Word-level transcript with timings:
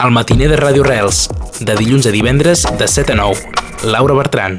El 0.00 0.14
matiner 0.16 0.46
de 0.48 0.56
Ràdio 0.56 0.80
Rels, 0.80 1.26
de 1.60 1.74
dilluns 1.76 2.06
a 2.08 2.12
divendres, 2.14 2.62
de 2.80 2.86
7 2.88 3.12
a 3.12 3.16
9. 3.20 3.90
Laura 3.92 4.16
Bertran. 4.16 4.56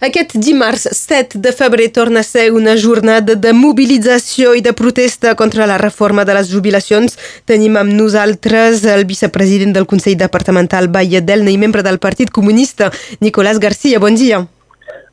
Aquest 0.00 0.32
dimarts 0.40 0.86
7 0.96 1.42
de 1.44 1.52
febrer 1.52 1.90
torna 1.92 2.24
a 2.24 2.24
ser 2.24 2.46
una 2.56 2.78
jornada 2.80 3.34
de 3.34 3.52
mobilització 3.52 4.54
i 4.56 4.64
de 4.64 4.72
protesta 4.72 5.34
contra 5.36 5.68
la 5.68 5.76
reforma 5.76 6.24
de 6.24 6.40
les 6.40 6.48
jubilacions. 6.48 7.18
Tenim 7.44 7.76
amb 7.76 7.92
nosaltres 7.92 8.86
el 8.88 9.04
vicepresident 9.04 9.76
del 9.76 9.90
Consell 9.90 10.16
Departamental 10.16 10.88
Baia 10.88 11.20
d'Elna 11.20 11.52
i 11.52 11.60
membre 11.60 11.84
del 11.84 12.00
Partit 12.00 12.32
Comunista, 12.32 12.88
Nicolás 13.20 13.60
Garcia. 13.60 14.00
Bon 14.00 14.16
dia. 14.16 14.46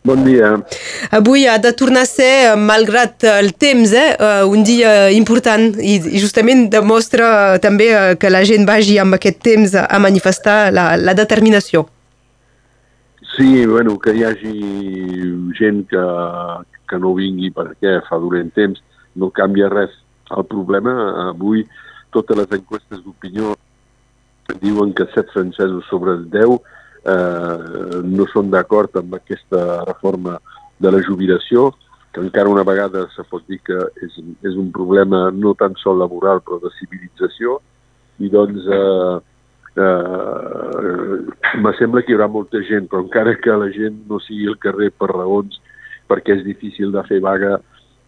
Bon 0.06 0.22
dia. 0.22 0.52
Avui 1.10 1.48
ha 1.50 1.58
de 1.58 1.72
tornar 1.74 2.04
a 2.06 2.06
ser, 2.06 2.54
malgrat 2.62 3.24
el 3.26 3.56
temps, 3.58 3.90
eh, 3.90 4.44
un 4.46 4.62
dia 4.62 5.10
important 5.10 5.80
i 5.82 5.98
justament 6.22 6.68
demostra 6.70 7.58
també 7.58 7.88
que 8.22 8.30
la 8.30 8.44
gent 8.46 8.68
vagi 8.70 9.00
amb 9.02 9.18
aquest 9.18 9.42
temps 9.42 9.74
a 9.74 9.98
manifestar 9.98 10.70
la, 10.70 10.92
la 11.02 11.18
determinació. 11.18 11.88
Sí, 13.34 13.66
bueno, 13.66 13.98
que 13.98 14.14
hi 14.14 14.24
hagi 14.30 14.54
gent 15.58 15.88
que, 15.90 16.06
que 16.86 17.02
no 17.02 17.16
vingui 17.18 17.50
perquè 17.56 17.98
fa 18.06 18.22
durant 18.22 18.54
temps 18.54 18.86
no 19.18 19.34
canvia 19.34 19.72
res. 19.74 19.90
El 20.38 20.46
problema, 20.46 20.94
avui, 21.32 21.66
totes 22.14 22.38
les 22.38 22.54
enquestes 22.60 23.02
d'opinió 23.02 23.58
diuen 24.62 24.94
que 24.94 25.10
7 25.10 25.34
francesos 25.34 25.90
sobre 25.90 26.20
10 26.30 26.62
eh, 27.06 28.02
no 28.04 28.28
són 28.34 28.52
d'acord 28.54 28.96
amb 29.00 29.18
aquesta 29.18 29.84
reforma 29.86 30.40
de 30.80 30.92
la 30.92 31.02
jubilació, 31.06 31.72
que 32.12 32.24
encara 32.24 32.52
una 32.52 32.64
vegada 32.64 33.06
se 33.16 33.24
pot 33.30 33.44
dir 33.50 33.60
que 33.68 33.78
és, 34.06 34.18
és 34.48 34.56
un 34.56 34.72
problema 34.76 35.30
no 35.36 35.54
tan 35.60 35.76
sol 35.82 36.00
laboral 36.00 36.42
però 36.46 36.62
de 36.64 36.72
civilització, 36.80 37.60
i 38.24 38.30
doncs 38.32 38.68
eh, 38.72 39.16
eh, 39.84 41.60
me 41.60 41.74
sembla 41.80 42.04
que 42.04 42.14
hi 42.14 42.18
haurà 42.18 42.30
molta 42.32 42.62
gent, 42.68 42.88
però 42.92 43.04
encara 43.04 43.36
que 43.42 43.60
la 43.60 43.70
gent 43.76 44.04
no 44.10 44.22
sigui 44.24 44.48
al 44.52 44.60
carrer 44.64 44.92
per 44.96 45.12
raons 45.12 45.60
perquè 46.10 46.38
és 46.38 46.46
difícil 46.46 46.94
de 46.94 47.04
fer 47.10 47.20
vaga 47.24 47.58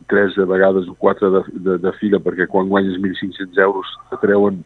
tres 0.08 0.38
vegades 0.38 0.88
o 0.88 0.96
quatre 0.96 1.30
de, 1.34 1.44
de, 1.66 1.78
de 1.84 1.94
fila, 2.00 2.22
perquè 2.24 2.48
quan 2.48 2.70
guanyes 2.72 3.00
1.500 3.02 3.64
euros 3.66 3.94
te 4.12 4.20
treuen 4.24 4.62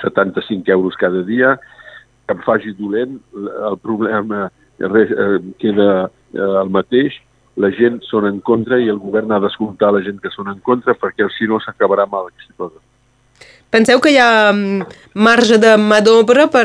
75 0.00 0.70
euros 0.70 0.96
cada 1.00 1.22
dia, 1.26 1.56
que 2.32 2.38
em 2.38 2.44
faci 2.46 2.72
dolent, 2.78 3.18
el 3.68 3.76
problema 3.82 4.48
res, 4.78 5.10
eh, 5.10 5.40
queda 5.58 6.10
eh, 6.34 6.38
el 6.62 6.70
mateix, 6.72 7.18
la 7.60 7.68
gent 7.76 8.00
són 8.08 8.26
en 8.30 8.40
contra 8.40 8.78
i 8.80 8.88
el 8.88 8.98
govern 9.00 9.32
ha 9.32 9.40
d'escoltar 9.42 9.92
la 9.92 10.00
gent 10.04 10.18
que 10.22 10.32
són 10.32 10.48
en 10.48 10.58
contra 10.64 10.94
perquè 10.96 11.28
si 11.36 11.48
no 11.50 11.60
s'acabarà 11.60 12.06
mal 12.08 12.30
aquesta 12.30 12.56
cosa. 12.56 12.80
Penseu 13.72 14.00
que 14.04 14.12
hi 14.12 14.18
ha 14.20 14.52
mm, 14.52 14.88
marge 15.14 15.58
de 15.60 15.76
mà 15.80 16.02
d'obra 16.04 16.48
per, 16.52 16.64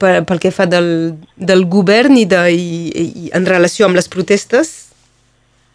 per, 0.00 0.12
pel 0.28 0.40
que 0.40 0.52
fa 0.52 0.64
del, 0.68 1.18
del 1.36 1.66
govern 1.68 2.16
i, 2.16 2.24
de, 2.28 2.46
i, 2.52 3.08
i 3.26 3.32
en 3.36 3.48
relació 3.48 3.88
amb 3.88 3.96
les 4.00 4.08
protestes? 4.12 4.72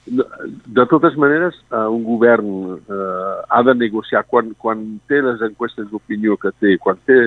De, 0.08 0.86
totes 0.88 1.18
maneres, 1.20 1.58
un 1.92 2.04
govern 2.08 2.48
uh, 2.78 3.42
ha 3.52 3.60
de 3.68 3.74
negociar 3.76 4.22
quan, 4.24 4.54
quan 4.58 4.86
té 5.10 5.20
les 5.22 5.42
enquestes 5.44 5.90
d'opinió 5.92 6.38
que 6.40 6.54
té, 6.62 6.78
quan 6.80 6.98
té 7.06 7.26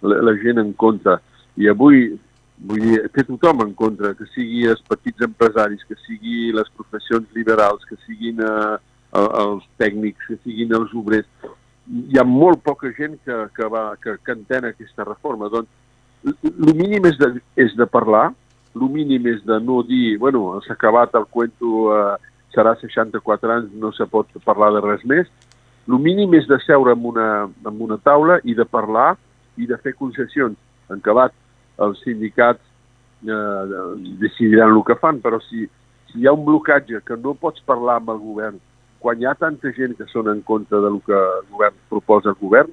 la, 0.00 0.20
la 0.28 0.36
gent 0.38 0.62
en 0.62 0.70
contra, 0.78 1.18
i 1.56 1.68
avui 1.70 2.18
vull 2.60 2.82
dir, 2.84 2.98
té 3.14 3.24
tothom 3.24 3.64
en 3.64 3.72
contra, 3.76 4.12
que 4.14 4.26
sigui 4.34 4.66
els 4.68 4.82
petits 4.88 5.24
empresaris, 5.24 5.84
que 5.88 5.96
sigui 6.04 6.50
les 6.56 6.68
professions 6.76 7.28
liberals, 7.36 7.86
que 7.88 7.96
siguin 8.04 8.42
uh, 8.44 8.76
els 9.16 9.64
tècnics, 9.80 10.28
que 10.28 10.36
siguin 10.44 10.74
els 10.76 10.92
obrers, 10.96 11.28
hi 11.90 12.20
ha 12.20 12.26
molt 12.26 12.62
poca 12.62 12.92
gent 12.96 13.16
que, 13.24 13.36
que, 13.56 13.68
va, 13.72 13.94
que, 14.02 14.18
que 14.24 14.36
entén 14.36 14.68
aquesta 14.68 15.06
reforma. 15.08 15.48
Doncs 15.50 16.36
el 16.44 16.74
mínim 16.76 17.08
és 17.08 17.16
de, 17.18 17.32
és 17.58 17.72
de 17.78 17.86
parlar, 17.88 18.28
el 18.76 18.88
mínim 18.92 19.26
és 19.26 19.40
de 19.48 19.56
no 19.64 19.80
dir, 19.86 20.18
bueno, 20.20 20.60
s'ha 20.66 20.76
acabat 20.76 21.16
el 21.18 21.26
cuento, 21.32 21.88
eh, 21.96 22.34
serà 22.54 22.76
64 22.78 23.54
anys, 23.56 23.72
no 23.74 23.90
se 23.96 24.06
pot 24.10 24.30
parlar 24.44 24.70
de 24.76 24.84
res 24.84 25.02
més. 25.08 25.30
El 25.88 25.98
mínim 25.98 26.36
és 26.38 26.46
de 26.46 26.60
seure 26.62 26.92
en 26.94 27.06
una, 27.08 27.30
en 27.48 27.82
una 27.82 27.98
taula 27.98 28.38
i 28.44 28.54
de 28.54 28.68
parlar 28.68 29.14
i 29.58 29.66
de 29.66 29.78
fer 29.82 29.96
concessions. 29.98 30.58
En 30.90 30.98
acabat, 30.98 31.34
els 31.80 32.00
sindicats 32.04 32.60
eh, 33.24 33.84
decidiran 34.20 34.74
el 34.74 34.82
que 34.86 34.98
fan, 35.00 35.20
però 35.24 35.40
si, 35.46 35.66
si 36.10 36.20
hi 36.20 36.26
ha 36.26 36.34
un 36.36 36.44
blocatge 36.44 37.02
que 37.06 37.16
no 37.16 37.36
pots 37.38 37.62
parlar 37.66 38.00
amb 38.00 38.12
el 38.16 38.20
govern 38.24 38.60
quan 39.00 39.20
hi 39.20 39.26
ha 39.26 39.34
tanta 39.34 39.72
gent 39.76 39.96
que 39.96 40.06
són 40.12 40.28
en 40.28 40.42
contra 40.46 40.80
del 40.84 41.00
que 41.06 41.16
el 41.16 41.46
govern 41.50 41.76
proposa 41.88 42.34
el 42.34 42.38
govern, 42.40 42.70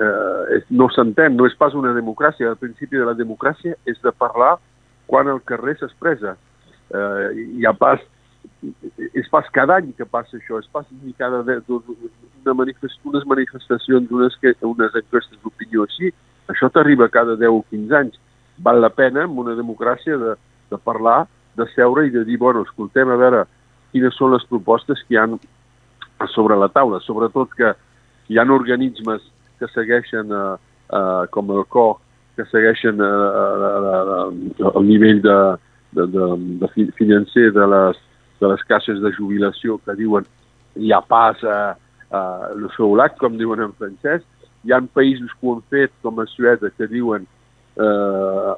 eh, 0.00 0.62
no 0.72 0.88
s'entén, 0.90 1.36
no 1.36 1.46
és 1.46 1.56
pas 1.60 1.76
una 1.78 1.92
democràcia. 1.96 2.54
El 2.54 2.60
principi 2.60 2.96
de 2.96 3.06
la 3.08 3.16
democràcia 3.18 3.76
és 3.86 4.00
de 4.02 4.14
parlar 4.16 4.56
quan 5.06 5.28
el 5.28 5.42
carrer 5.44 5.76
s'expressa. 5.78 6.34
Eh, 6.88 7.44
hi 7.60 7.68
ha 7.68 7.74
pas, 7.76 8.00
és 9.12 9.28
pas 9.32 9.48
cada 9.52 9.76
any 9.82 9.92
que 9.98 10.08
passa 10.08 10.38
això, 10.40 10.58
és 10.58 10.68
pas 10.72 10.88
ni 11.02 11.12
cada 11.20 11.42
de, 11.44 11.60
una 11.68 12.56
manifest, 12.64 12.98
unes 13.04 13.28
manifestacions, 13.28 14.10
unes, 14.10 14.38
unes 14.72 15.00
enquestes 15.04 15.38
d'opinió 15.44 15.84
així, 15.84 16.14
això 16.50 16.70
t'arriba 16.70 17.10
cada 17.12 17.36
10 17.36 17.60
o 17.60 17.62
15 17.70 17.96
anys. 17.98 18.18
Val 18.62 18.80
la 18.80 18.90
pena, 18.90 19.24
en 19.24 19.38
una 19.38 19.54
democràcia, 19.58 20.18
de, 20.18 20.36
de 20.70 20.78
parlar, 20.78 21.26
de 21.56 21.66
seure 21.74 22.06
i 22.06 22.10
de 22.10 22.24
dir, 22.24 22.38
bueno, 22.38 22.64
escoltem, 22.66 23.10
a 23.10 23.18
veure, 23.20 23.44
quines 23.92 24.16
són 24.16 24.32
les 24.34 24.44
propostes 24.48 25.02
que 25.06 25.16
hi 25.16 25.20
han 25.20 25.38
sobre 26.32 26.56
la 26.56 26.70
taula, 26.72 27.00
sobretot 27.02 27.52
que 27.58 27.72
hi 28.30 28.38
ha 28.38 28.46
organismes 28.54 29.24
que 29.58 29.68
segueixen, 29.74 30.30
eh, 30.30 30.56
eh, 30.92 31.26
com 31.34 31.50
el 31.50 31.64
COC, 31.68 32.00
que 32.36 32.46
segueixen 32.50 33.00
eh, 33.00 33.10
eh, 33.10 34.70
el 34.72 34.86
nivell 34.86 35.20
de, 35.22 35.38
de, 35.92 36.06
de, 36.14 36.28
de 36.62 36.92
financer 36.96 37.50
de 37.52 37.66
les, 37.74 38.00
de 38.40 38.52
les 38.52 38.62
caixes 38.68 39.00
de 39.02 39.12
jubilació 39.12 39.78
que 39.84 39.96
diuen 39.98 40.26
hi 40.76 40.92
ha 40.92 41.02
pas 41.04 41.42
a, 41.44 41.74
a 42.10 42.22
seu 42.76 42.94
lac, 42.96 43.18
com 43.20 43.36
diuen 43.36 43.60
en 43.66 43.74
francès. 43.76 44.24
Hi 44.62 44.72
ha 44.72 44.80
països 44.94 45.32
que 45.38 45.46
ho 45.46 45.56
han 45.56 45.64
fet, 45.70 45.94
com 46.02 46.20
a 46.22 46.26
Suècia, 46.30 46.70
que 46.76 46.86
diuen 46.90 47.26
eh, 47.76 48.52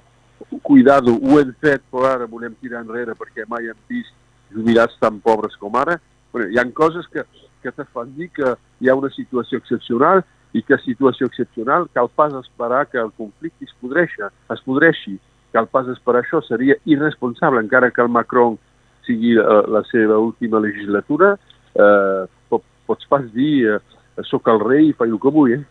cuidado, 0.62 1.14
ho 1.14 1.38
hem 1.40 1.52
fet, 1.60 1.82
però 1.90 2.10
ara 2.10 2.28
volem 2.30 2.54
tirar 2.60 2.82
enrere 2.84 3.14
perquè 3.16 3.46
mai 3.48 3.70
hem 3.70 3.80
vist 3.88 4.12
jubilats 4.54 4.98
tan 5.00 5.20
pobres 5.24 5.56
com 5.60 5.76
ara. 5.80 5.98
Bueno, 6.32 6.50
hi 6.50 6.58
ha 6.58 6.64
coses 6.76 7.06
que, 7.12 7.24
que 7.62 7.72
te 7.72 7.86
fan 7.92 8.12
dir 8.16 8.30
que 8.34 8.54
hi 8.80 8.90
ha 8.90 8.96
una 8.98 9.10
situació 9.14 9.58
excepcional 9.62 10.24
i 10.54 10.62
que 10.62 10.78
situació 10.82 11.26
excepcional 11.30 11.88
cal 11.94 12.10
pas 12.14 12.34
esperar 12.38 12.84
que 12.90 13.00
el 13.00 13.10
conflicte 13.18 13.66
es 13.66 13.74
podreixi, 13.80 14.28
es 14.54 14.62
podreixi. 14.66 15.18
Cal 15.54 15.68
pas 15.70 15.88
esperar 15.90 16.24
això, 16.24 16.40
seria 16.42 16.76
irresponsable, 16.90 17.62
encara 17.62 17.92
que 17.94 18.02
el 18.02 18.10
Macron 18.10 18.58
sigui 19.06 19.34
la, 19.38 19.44
eh, 19.44 19.66
la 19.70 19.82
seva 19.90 20.18
última 20.18 20.60
legislatura, 20.62 21.34
eh, 21.74 22.58
pots 22.86 23.06
pas 23.08 23.24
dir 23.32 23.76
eh, 23.76 23.78
sóc 24.28 24.48
el 24.50 24.60
rei 24.62 24.90
i 24.90 24.96
faig 24.98 25.14
el 25.14 25.20
que 25.22 25.32
vull, 25.32 25.54
eh? 25.58 25.62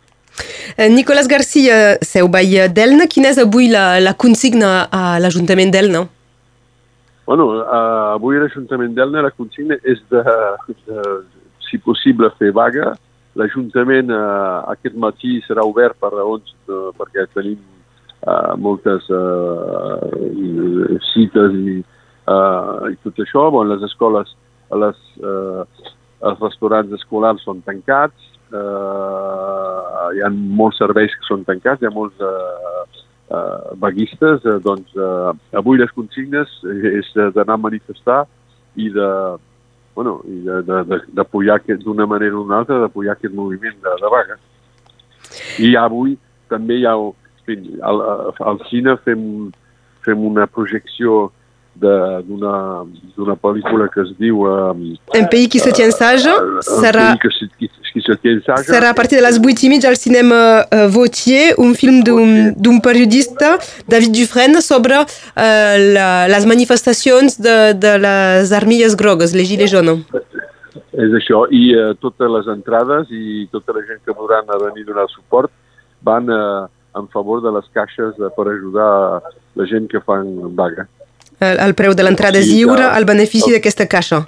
Eh 0.77 0.89
Nicolás 0.89 1.27
Garcia, 1.27 1.97
seu 2.01 2.27
veí 2.31 2.67
d'Elna, 2.69 3.07
quina 3.07 3.31
és 3.33 3.39
avui 3.41 3.69
la, 3.71 3.99
la 3.99 4.13
consigna 4.13 4.87
a 4.91 5.19
l'Ajuntament 5.19 5.71
d'Elna? 5.73 6.03
Bueno, 7.25 7.47
avui 8.15 8.39
l'Ajuntament 8.39 8.95
d'Elna 8.95 9.23
la 9.23 9.31
consigna 9.31 9.77
és 9.83 10.01
de, 10.11 10.23
de, 10.87 11.03
si 11.69 11.79
possible, 11.79 12.29
fer 12.39 12.51
vaga. 12.51 12.93
L'Ajuntament 13.39 14.11
uh, 14.13 14.61
aquest 14.73 14.97
matí 14.99 15.39
serà 15.47 15.63
obert 15.65 15.97
per 16.01 16.11
raons 16.13 16.51
uh, 16.67 16.91
perquè 16.99 17.25
tenim 17.33 17.57
uh, 18.27 18.53
moltes 18.61 19.07
uh, 19.09 20.99
cites 21.13 21.55
i, 21.57 21.79
uh, 22.29 22.91
i 22.91 22.99
tot 23.05 23.23
això. 23.23 23.47
Bon, 23.55 23.65
les 23.71 23.81
escoles, 23.87 24.35
les, 24.83 25.01
uh, 25.23 25.63
els 26.29 26.43
restaurants 26.43 26.93
escolars 26.99 27.41
són 27.47 27.63
tancats, 27.65 28.29
uh, 28.53 30.09
hi 30.13 30.21
ha 30.23 30.29
molts 30.31 30.79
serveis 30.81 31.13
que 31.17 31.27
són 31.27 31.45
tancats, 31.47 31.81
hi 31.81 31.89
ha 31.89 31.93
molts 31.93 32.21
uh, 32.21 32.83
eh, 33.33 33.75
vaguistes, 33.75 34.45
eh, 34.45 34.59
doncs 34.61 34.93
eh, 34.95 35.31
avui 35.57 35.79
les 35.79 35.91
consignes 35.91 36.49
és 36.69 37.09
d'anar 37.15 37.57
a 37.57 37.65
manifestar 37.65 38.23
i 38.75 38.89
de 38.93 39.09
bueno, 39.93 40.15
i 40.25 40.39
d'apoyar 41.13 41.59
d'una 41.83 42.07
manera 42.09 42.35
o 42.35 42.41
una 42.41 42.63
altra, 42.63 42.79
d'apoyar 42.81 43.13
aquest 43.13 43.33
moviment 43.33 43.75
de, 43.83 43.91
de 44.01 44.09
vaga. 44.09 44.39
I 45.61 45.75
avui 45.77 46.15
també 46.49 46.79
hi 46.79 46.87
ha, 46.89 46.95
al, 46.97 48.01
al 48.41 48.61
cine 48.71 48.95
fem, 49.05 49.51
fem 50.01 50.25
una 50.25 50.47
projecció 50.49 51.27
d'una 51.75 53.35
pel·lícula 53.41 53.87
que 53.93 54.03
es 54.03 54.11
diu... 54.19 54.43
Um, 54.47 54.83
un 55.17 55.27
pays 55.31 55.47
qui 55.49 55.59
se 55.59 55.71
tient 55.73 55.91
sage 55.91 56.29
uh, 56.29 56.61
serà, 56.61 57.13
que 57.21 57.31
se, 57.33 57.47
qui, 57.57 57.69
qui 57.91 58.03
se 58.05 58.15
tient 58.21 58.41
sage. 58.45 58.69
serà 58.69 58.91
a 58.93 58.97
partir 58.97 59.17
de 59.19 59.25
les 59.25 59.39
8 59.41 59.65
i 59.65 59.71
mig 59.73 59.87
al 59.89 59.97
cinema 59.97 60.39
uh, 60.63 60.85
Vautier, 60.93 61.55
un 61.57 61.73
film 61.73 62.03
d'un 62.03 62.79
periodista, 62.85 63.57
David 63.89 64.13
Dufresne, 64.19 64.61
sobre 64.61 65.01
uh, 65.01 65.07
la, 65.97 66.27
les 66.29 66.45
manifestacions 66.49 67.39
de, 67.41 67.57
de 67.73 67.97
les 68.05 68.53
armilles 68.53 68.95
grogues, 68.95 69.33
les 69.33 69.49
gilets 69.49 69.73
jaunes. 69.73 70.05
és 70.93 71.13
això. 71.17 71.43
I 71.49 71.73
uh, 71.73 71.91
totes 72.01 72.29
les 72.29 72.49
entrades 72.53 73.09
i 73.13 73.47
tota 73.51 73.75
la 73.75 73.83
gent 73.87 74.01
que 74.05 74.13
voldran 74.13 74.49
venir 74.49 74.85
a 74.85 74.91
donar 74.91 75.09
suport 75.09 75.51
van 76.05 76.29
uh, 76.29 76.67
en 76.95 77.07
favor 77.13 77.41
de 77.41 77.51
les 77.55 77.69
caixes 77.73 78.13
de, 78.19 78.29
per 78.35 78.47
ajudar 78.51 79.21
la 79.57 79.65
gent 79.69 79.89
que 79.89 80.01
fan 80.05 80.29
vaga. 80.57 80.87
El, 81.43 81.59
el 81.67 81.75
preu 81.79 81.95
de 81.97 82.05
l'entrada 82.05 82.39
és 82.39 82.49
lliure, 82.49 82.87
el 82.97 83.05
benefici 83.09 83.51
d'aquesta 83.53 83.87
caixa. 83.91 84.23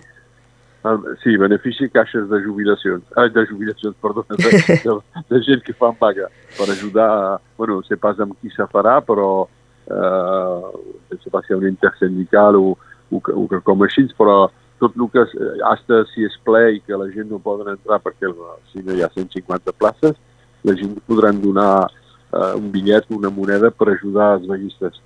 El, 0.86 1.00
sí, 1.24 1.34
benefici 1.42 1.88
caixes 1.90 2.28
de 2.30 2.40
jubilacions, 2.44 3.06
ai, 3.18 3.32
de 3.34 3.46
jubilacions, 3.50 3.96
perdó, 4.04 4.26
de, 4.30 4.38
de, 4.38 4.98
de 5.32 5.40
gent 5.48 5.64
que 5.66 5.74
fan 5.74 5.96
vaga 6.00 6.28
per 6.58 6.68
ajudar, 6.70 7.40
bueno, 7.58 7.80
no 7.80 7.88
sé 7.88 7.98
pas 7.98 8.20
amb 8.22 8.36
qui 8.38 8.54
se 8.54 8.68
farà, 8.70 9.00
però 9.02 9.48
eh, 9.90 10.68
no 11.10 11.18
sé 11.24 11.34
pas 11.34 11.48
si 11.48 11.54
hi 11.54 11.56
ha 11.56 11.58
un 11.58 11.66
intersindical 11.72 12.60
o, 12.60 12.76
o, 13.10 13.18
o 13.18 13.48
que 13.50 13.64
com 13.66 13.82
així, 13.88 14.06
però 14.20 14.44
tot 14.84 14.94
el 15.00 15.10
que, 15.10 15.26
hasta 15.72 16.04
si 16.12 16.26
és 16.28 16.38
ple 16.46 16.64
i 16.76 16.82
que 16.86 16.98
la 17.00 17.10
gent 17.14 17.32
no 17.32 17.42
poden 17.42 17.74
entrar 17.74 18.02
perquè 18.04 18.30
si 18.72 18.84
no 18.86 18.94
hi 18.94 19.02
ha 19.02 19.10
150 19.14 19.74
places, 19.80 20.18
la 20.66 20.76
gent 20.78 20.98
podran 21.08 21.42
donar 21.42 21.88
eh, 21.88 22.54
un 22.60 22.72
bitllet, 22.74 23.10
una 23.10 23.32
moneda 23.34 23.72
per 23.72 23.94
ajudar 23.94 24.36
els 24.40 24.48
vaguistes. 24.50 25.02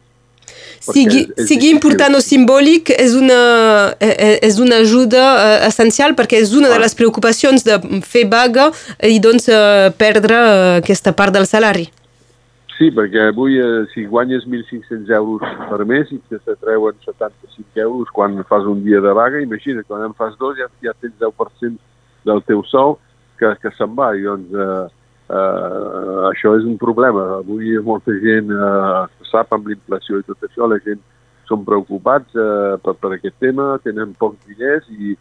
Sigui, 0.79 1.25
sigui 1.43 1.69
important 1.73 2.15
o 2.15 2.21
simbòlic, 2.23 2.93
és 2.95 3.13
una, 3.19 3.39
eh, 3.99 4.09
eh, 4.09 4.35
és 4.47 4.59
una 4.63 4.79
ajuda 4.79 5.23
uh, 5.35 5.67
essencial 5.67 6.15
perquè 6.15 6.39
és 6.39 6.53
una 6.55 6.71
de 6.71 6.79
les 6.79 6.95
preocupacions 6.95 7.65
de 7.67 7.77
fer 8.07 8.25
vaga 8.31 8.69
i 9.03 9.19
doncs 9.19 9.49
uh, 9.51 9.89
perdre 9.99 10.39
uh, 10.39 10.75
aquesta 10.79 11.11
part 11.11 11.35
del 11.35 11.47
salari. 11.49 11.89
Sí, 12.77 12.87
perquè 12.95 13.25
avui 13.33 13.57
uh, 13.59 13.83
si 13.91 14.05
guanyes 14.07 14.45
1.500 14.47 15.11
euros 15.17 15.43
per 15.67 15.83
mes 15.83 16.13
i 16.15 16.21
se 16.31 16.55
treuen 16.63 16.95
75 17.03 17.83
euros 17.83 18.13
quan 18.15 18.39
fas 18.47 18.63
un 18.63 18.79
dia 18.85 19.01
de 19.03 19.11
vaga, 19.11 19.43
imagina't, 19.43 19.83
quan 19.87 20.07
en 20.07 20.15
fas 20.15 20.37
dos 20.39 20.55
ja, 20.57 20.69
ja 20.85 20.95
tens 20.95 21.17
10% 21.19 21.75
del 22.23 22.41
teu 22.47 22.63
sou 22.71 22.95
que, 23.39 23.51
que 23.59 23.71
se'n 23.75 23.91
va 23.99 24.13
i 24.15 24.23
doncs 24.23 24.55
uh, 24.55 24.87
Uh, 25.29 26.25
això 26.31 26.55
és 26.57 26.65
un 26.65 26.77
problema. 26.81 27.21
Avui 27.37 27.75
molta 27.85 28.15
gent 28.23 28.49
uh, 28.49 29.05
sap 29.29 29.53
amb 29.53 29.67
l'inflació 29.69 30.17
i 30.17 30.25
tot 30.25 30.47
això, 30.47 30.65
la 30.65 30.79
gent 30.81 31.01
són 31.45 31.65
preocupats 31.67 32.33
uh, 32.33 32.79
per, 32.81 32.95
per 32.97 33.11
aquest 33.13 33.37
tema, 33.41 33.75
tenen 33.83 34.15
pocs 34.17 34.41
diners 34.49 34.87
i, 34.89 35.13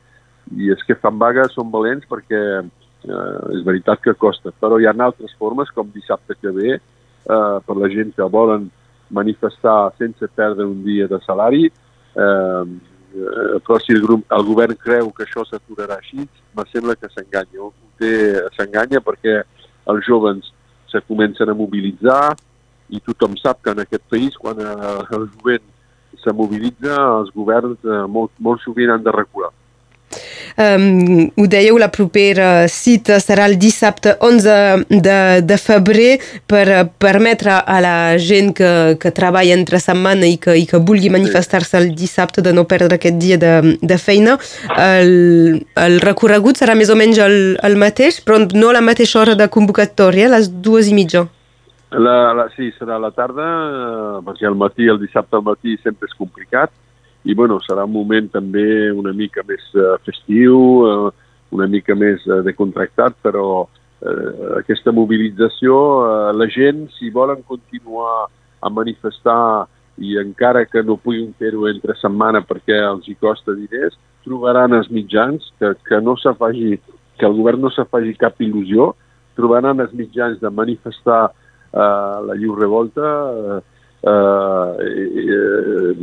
i 0.56 0.72
és 0.72 0.84
que 0.88 0.96
fan 1.02 1.20
vaga 1.20 1.44
són 1.52 1.68
valents 1.74 2.08
perquè 2.08 2.40
uh, 2.64 3.42
és 3.52 3.66
veritat 3.68 4.00
que 4.04 4.16
costa. 4.16 4.54
Però 4.56 4.78
hi 4.80 4.88
ha 4.88 4.96
altres 4.96 5.36
formes, 5.36 5.68
com 5.76 5.92
dissabte 5.92 6.38
que 6.40 6.54
ve, 6.56 6.78
uh, 6.78 7.60
per 7.68 7.76
la 7.76 7.92
gent 7.92 8.16
que 8.16 8.30
volen 8.32 8.70
manifestar 9.12 9.92
sense 10.00 10.24
perdre 10.36 10.64
un 10.68 10.80
dia 10.88 11.08
de 11.08 11.20
salari, 11.26 11.68
uh, 12.16 12.64
però 13.12 13.76
si 13.84 13.92
el, 13.92 14.08
el 14.08 14.48
govern 14.48 14.76
creu 14.80 15.12
que 15.12 15.24
això 15.28 15.44
s'aturarà 15.44 16.00
així, 16.00 16.24
me 16.56 16.64
sembla 16.72 16.96
que 16.96 17.08
s'enganya. 17.12 17.70
S'enganya 18.56 19.00
perquè 19.04 19.40
els 19.92 20.06
joves 20.06 20.52
se 20.88 21.00
comencen 21.08 21.50
a 21.50 21.56
mobilitzar 21.56 22.36
i 22.88 23.00
tothom 23.04 23.36
sap 23.40 23.60
que 23.62 23.74
en 23.74 23.82
aquest 23.84 24.04
país 24.08 24.36
quan 24.40 24.60
eh, 24.64 24.76
el 25.16 25.28
jovent 25.34 25.66
se 26.22 26.32
mobilitza, 26.32 26.96
els 27.20 27.32
governs 27.34 27.84
eh, 27.84 28.04
molt, 28.08 28.32
molt 28.40 28.64
sovint 28.64 28.94
han 28.94 29.04
de 29.04 29.14
recular. 29.14 29.52
Um, 30.58 31.28
ho 31.38 31.46
dèieu, 31.46 31.76
la 31.78 31.90
propera 31.94 32.66
cita 32.72 33.20
serà 33.22 33.46
el 33.46 33.54
dissabte 33.62 34.16
11 34.26 34.88
de, 34.90 35.18
de 35.46 35.58
febrer 35.60 36.16
per 36.50 36.88
permetre 36.98 37.60
a 37.60 37.78
la 37.84 37.94
gent 38.18 38.50
que, 38.58 38.72
que 38.98 39.12
treballa 39.14 39.54
entre 39.54 39.78
setmana 39.82 40.26
i 40.26 40.34
que, 40.42 40.56
i 40.58 40.66
que 40.66 40.80
vulgui 40.82 41.12
manifestar-se 41.14 41.78
el 41.78 41.92
dissabte 41.94 42.42
de 42.42 42.54
no 42.56 42.66
perdre 42.66 42.98
aquest 42.98 43.20
dia 43.22 43.38
de, 43.38 43.54
de 43.78 43.98
feina. 44.02 44.38
El, 44.74 45.62
el 45.78 46.00
recorregut 46.02 46.58
serà 46.58 46.74
més 46.78 46.90
o 46.90 46.98
menys 46.98 47.22
el, 47.22 47.38
el 47.62 47.78
mateix, 47.78 48.22
però 48.24 48.42
no 48.48 48.72
a 48.72 48.78
la 48.80 48.84
mateixa 48.84 49.22
hora 49.22 49.38
de 49.38 49.46
convocatòria, 49.52 50.26
a 50.26 50.36
les 50.38 50.50
dues 50.50 50.90
i 50.90 50.96
mitja. 50.96 51.28
La, 51.88 52.34
la, 52.36 52.50
sí, 52.52 52.68
serà 52.76 52.98
a 52.98 53.00
la 53.00 53.14
tarda, 53.16 53.46
eh, 53.46 54.18
perquè 54.26 54.44
al 54.48 54.58
matí, 54.60 54.90
el 54.90 54.98
dissabte 55.00 55.38
al 55.38 55.46
matí 55.46 55.78
sempre 55.84 56.10
és 56.10 56.18
complicat, 56.18 56.74
i 57.28 57.34
bueno, 57.36 57.58
serà 57.60 57.84
un 57.84 57.92
moment 57.92 58.30
també 58.32 58.88
una 58.90 59.12
mica 59.12 59.44
més 59.48 59.64
uh, 59.76 59.98
festiu, 60.06 60.56
uh, 60.88 61.10
una 61.52 61.66
mica 61.68 61.94
més 61.94 62.24
uh, 62.26 62.40
de 62.44 62.54
contractat, 62.56 63.18
però 63.24 63.48
uh, 63.66 64.54
aquesta 64.56 64.94
mobilització, 64.96 65.76
uh, 66.00 66.30
la 66.32 66.48
gent, 66.48 66.86
si 66.96 67.12
volen 67.12 67.44
continuar 67.44 68.30
a 68.64 68.72
manifestar 68.72 69.68
i 70.00 70.16
encara 70.16 70.64
que 70.64 70.80
no 70.82 70.96
puguin 70.96 71.34
fer-ho 71.38 71.68
entre 71.68 71.96
setmana 72.00 72.40
perquè 72.46 72.78
els 72.86 73.08
hi 73.10 73.16
costa 73.20 73.52
diners, 73.52 73.98
trobaran 74.24 74.72
els 74.78 74.88
mitjans 74.88 75.44
que, 75.60 75.74
que 75.84 76.00
no 76.00 76.16
se 76.16 76.32
faci, 76.38 76.78
que 77.18 77.26
el 77.28 77.36
govern 77.36 77.66
no 77.66 77.72
se 77.74 77.84
faci 77.90 78.16
cap 78.16 78.40
il·lusió, 78.40 78.92
trobaran 79.36 79.84
els 79.84 79.92
mitjans 79.92 80.40
de 80.40 80.50
manifestar 80.50 81.26
uh, 81.28 82.18
la 82.24 82.36
lliure 82.38 82.64
revolta, 82.64 83.10
eh, 83.28 83.58
eh, 84.02 85.96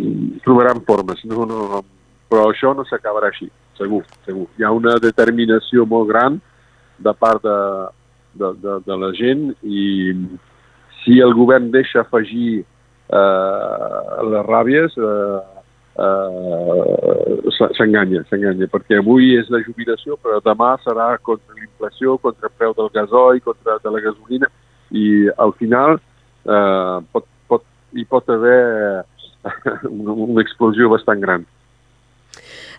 trobaran 0.43 0.81
formes. 0.87 1.23
No, 1.25 1.45
no, 1.45 1.83
però 2.29 2.49
això 2.51 2.73
no 2.75 2.85
s'acabarà 2.89 3.31
així, 3.31 3.49
segur, 3.77 4.03
segur. 4.25 4.47
Hi 4.57 4.65
ha 4.65 4.71
una 4.75 4.97
determinació 5.01 5.85
molt 5.85 6.09
gran 6.09 6.39
de 6.97 7.13
part 7.13 7.43
de, 7.43 7.57
de, 8.39 8.53
de, 8.63 8.79
de 8.85 8.97
la 9.01 9.11
gent 9.17 9.49
i 9.63 10.13
si 11.03 11.19
el 11.21 11.35
govern 11.37 11.69
deixa 11.71 12.01
afegir 12.01 12.63
eh, 12.63 14.23
les 14.31 14.45
ràbies, 14.47 14.95
eh, 14.97 15.41
eh, 16.05 17.51
s'enganya, 17.77 18.23
s'enganya, 18.29 18.67
perquè 18.71 18.99
avui 18.99 19.35
és 19.39 19.51
la 19.53 19.61
jubilació, 19.65 20.17
però 20.17 20.41
demà 20.43 20.73
serà 20.83 21.11
contra 21.21 21.53
l'inflació, 21.59 22.17
contra 22.17 22.49
el 22.49 22.55
preu 22.57 22.75
del 22.79 22.91
gasoi, 22.95 23.43
contra 23.45 23.77
de 23.83 23.93
la 23.93 24.03
gasolina, 24.07 24.49
i 24.91 25.29
al 25.37 25.53
final 25.59 25.99
eh, 25.99 26.97
pot 27.11 27.27
hi 27.95 28.05
pot 28.09 28.29
haver 28.29 29.05
una 29.89 30.43
explosió 30.43 30.89
bastant 30.91 31.21
gran. 31.23 31.45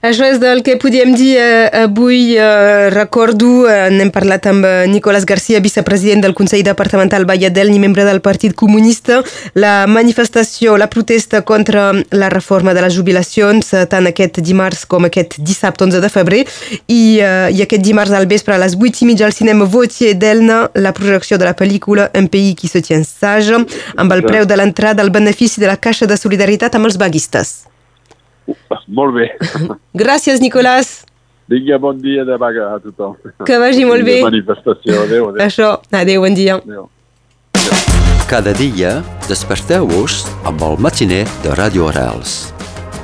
Això 0.03 0.27
és 0.29 0.39
del 0.39 0.61
que 0.63 0.77
podíem 0.77 1.15
dir 1.17 1.37
eh, 1.41 1.71
avui. 1.73 2.37
Eh, 2.37 2.91
recordo, 2.93 3.67
eh, 3.69 3.89
n'hem 3.91 4.11
parlat 4.13 4.47
amb 4.51 4.65
eh, 4.65 4.87
Nicolás 4.91 5.25
García, 5.25 5.61
vicepresident 5.61 6.23
del 6.23 6.35
Consell 6.37 6.65
Departamental 6.67 7.25
Valladel 7.29 7.71
ni 7.71 7.79
membre 7.81 8.05
del 8.05 8.21
Partit 8.21 8.55
Comunista. 8.55 9.23
La 9.55 9.87
manifestació, 9.87 10.77
la 10.77 10.91
protesta 10.91 11.43
contra 11.43 11.93
la 12.11 12.29
reforma 12.29 12.75
de 12.75 12.83
les 12.85 12.97
jubilacions, 12.97 13.73
eh, 13.73 13.87
tant 13.87 14.07
aquest 14.07 14.41
dimarts 14.45 14.85
com 14.87 15.09
aquest 15.09 15.39
dissabte 15.41 15.85
11 15.85 16.03
de 16.05 16.11
febrer. 16.13 16.43
I, 16.87 17.21
eh, 17.21 17.49
i 17.57 17.63
aquest 17.65 17.85
dimarts 17.85 18.13
al 18.13 18.29
vespre 18.29 18.55
a 18.55 18.61
les 18.61 18.77
8 18.77 19.05
i 19.05 19.11
mitja 19.13 19.27
al 19.27 19.37
cinema 19.37 19.65
Vautier 19.65 20.15
d'Elna, 20.15 20.71
la 20.75 20.93
projecció 20.93 21.39
de 21.39 21.49
la 21.49 21.57
pel·lícula 21.57 22.11
Un 22.17 22.29
pays 22.29 22.55
qui 22.57 22.69
se 22.69 22.81
tient 22.81 23.05
sage, 23.05 23.65
amb 23.97 24.13
el 24.13 24.25
preu 24.25 24.45
de 24.45 24.57
l'entrada 24.57 25.03
al 25.03 25.11
benefici 25.11 25.61
de 25.61 25.67
la 25.67 25.77
Caixa 25.77 26.07
de 26.07 26.17
Solidaritat 26.17 26.75
amb 26.75 26.87
els 26.87 27.01
vaguistes. 27.01 27.67
Molt 28.89 29.15
bé. 29.17 29.31
Gràcies, 29.95 30.41
Nicolàs. 30.43 31.05
Vinga, 31.47 31.79
bon 31.79 31.99
dia 32.03 32.25
de 32.27 32.37
vaga 32.39 32.73
a 32.75 32.79
tothom. 32.83 33.15
Que 33.47 33.59
vagi 33.63 33.87
molt 33.87 34.03
bé. 34.07 34.19
manifestació. 34.25 35.03
Adéu, 35.07 35.31
adéu. 35.31 35.43
Això, 35.47 35.73
adéu, 35.95 36.23
bon 36.27 36.35
dia. 36.35 36.59
Adéu. 36.59 36.89
Cada 38.27 38.51
dia 38.59 39.05
desperteu-vos 39.29 40.25
amb 40.45 40.63
el 40.67 40.81
matiner 40.83 41.23
de 41.45 41.55
Ràdio 41.55 41.87
Arrels. 41.93 42.41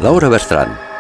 Laura 0.03 0.29
Bertran. 0.33 0.92